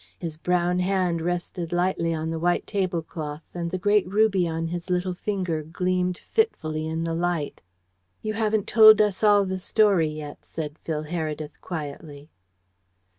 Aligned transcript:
His 0.17 0.35
brown 0.35 0.79
hand 0.79 1.21
rested 1.21 1.71
lightly 1.71 2.11
on 2.11 2.31
the 2.31 2.39
white 2.39 2.65
tablecloth, 2.65 3.43
and 3.53 3.69
the 3.69 3.77
great 3.77 4.07
ruby 4.07 4.47
on 4.47 4.65
his 4.69 4.89
little 4.89 5.13
finger 5.13 5.61
gleamed 5.61 6.17
fitfully 6.17 6.87
in 6.87 7.03
the 7.03 7.13
light. 7.13 7.61
"You 8.23 8.33
haven't 8.33 8.65
told 8.65 8.99
us 8.99 9.23
all 9.23 9.45
the 9.45 9.59
story 9.59 10.07
yet," 10.09 10.43
said 10.43 10.79
Phil 10.79 11.03
Heredith 11.03 11.61
quietly. 11.61 12.31